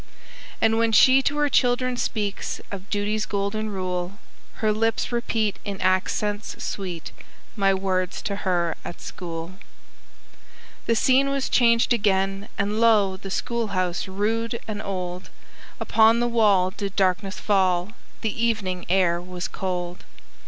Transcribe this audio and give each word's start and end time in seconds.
"And 0.59 0.79
when 0.79 0.91
she 0.91 1.21
to 1.21 1.37
her 1.37 1.47
children 1.47 1.95
speaks 1.95 2.59
Of 2.71 2.89
duty's 2.89 3.27
golden 3.27 3.69
rule, 3.69 4.17
Her 4.55 4.73
lips 4.73 5.11
repeat 5.11 5.57
in 5.63 5.79
accents 5.79 6.55
sweet, 6.63 7.11
My 7.55 7.71
words 7.75 8.23
to 8.23 8.37
her 8.37 8.73
at 8.83 8.99
school." 8.99 9.51
The 10.87 10.95
scene 10.95 11.29
was 11.29 11.49
changed 11.49 11.93
again, 11.93 12.49
and 12.57 12.79
lo! 12.81 13.15
The 13.15 13.29
schoolhouse 13.29 14.07
rude 14.07 14.59
and 14.67 14.81
old; 14.81 15.29
Upon 15.79 16.19
the 16.19 16.27
wall 16.27 16.71
did 16.71 16.95
darkness 16.95 17.39
fall, 17.39 17.91
The 18.21 18.43
evening 18.43 18.87
air 18.89 19.21
was 19.21 19.47
cold. 19.47 20.03